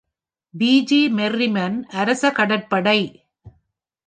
B. 0.53 0.83
G. 0.83 1.09
Merriman, 1.09 1.83
அரச 1.93 2.31
கடற்படை. 2.31 2.99